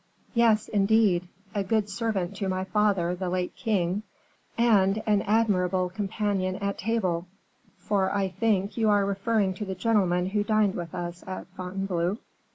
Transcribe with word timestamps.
"Yes, 0.33 0.67
indeed; 0.67 1.27
a 1.53 1.63
good 1.63 1.87
servant 1.87 2.35
to 2.37 2.49
my 2.49 2.63
father, 2.63 3.13
the 3.13 3.29
late 3.29 3.55
king, 3.55 4.01
and 4.57 5.03
an 5.05 5.21
admirable 5.21 5.91
companion 5.91 6.55
at 6.55 6.79
table; 6.79 7.27
for, 7.77 8.11
I 8.11 8.29
think, 8.29 8.77
you 8.77 8.89
are 8.89 9.05
referring 9.05 9.53
to 9.53 9.65
the 9.65 9.75
gentleman 9.75 10.29
who 10.31 10.43
dined 10.43 10.73
with 10.73 10.95
us 10.95 11.23
at 11.27 11.45
Fontainebleau?" 11.55 12.17